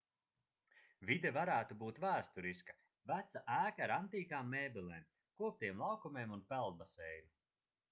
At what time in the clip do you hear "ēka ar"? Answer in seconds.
3.57-3.95